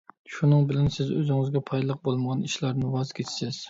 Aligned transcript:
شۇنىڭ 0.35 0.63
بىلەن، 0.71 0.89
سىز 0.95 1.13
ئۆزىڭىزگە 1.19 1.63
پايدىلىق 1.71 2.03
بولمىغان 2.11 2.45
ئىشلاردىن 2.51 2.93
ۋاز 2.99 3.19
كېچىسىز. 3.19 3.59